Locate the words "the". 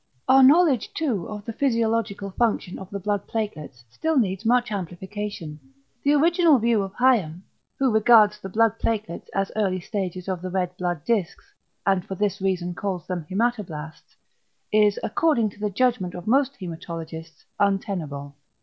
1.45-1.53, 2.89-2.97, 6.01-6.15, 8.39-8.49, 10.41-10.49, 15.59-15.69